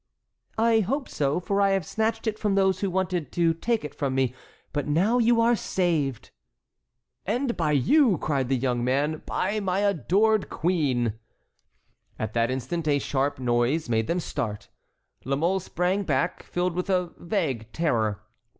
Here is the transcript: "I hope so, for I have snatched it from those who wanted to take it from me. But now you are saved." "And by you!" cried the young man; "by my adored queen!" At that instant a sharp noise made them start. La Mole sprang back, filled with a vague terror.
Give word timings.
"I 0.57 0.79
hope 0.79 1.07
so, 1.07 1.39
for 1.39 1.61
I 1.61 1.69
have 1.77 1.85
snatched 1.85 2.25
it 2.25 2.39
from 2.39 2.55
those 2.55 2.79
who 2.79 2.89
wanted 2.89 3.31
to 3.33 3.53
take 3.53 3.85
it 3.85 3.93
from 3.93 4.15
me. 4.15 4.33
But 4.73 4.87
now 4.87 5.19
you 5.19 5.39
are 5.41 5.55
saved." 5.55 6.31
"And 7.23 7.55
by 7.55 7.73
you!" 7.73 8.17
cried 8.17 8.49
the 8.49 8.57
young 8.57 8.83
man; 8.83 9.21
"by 9.27 9.59
my 9.59 9.81
adored 9.81 10.49
queen!" 10.49 11.19
At 12.17 12.33
that 12.33 12.49
instant 12.49 12.87
a 12.87 12.97
sharp 12.97 13.37
noise 13.37 13.89
made 13.89 14.07
them 14.07 14.19
start. 14.19 14.69
La 15.23 15.35
Mole 15.35 15.59
sprang 15.59 16.01
back, 16.01 16.41
filled 16.41 16.73
with 16.73 16.89
a 16.89 17.13
vague 17.19 17.71
terror. 17.71 18.23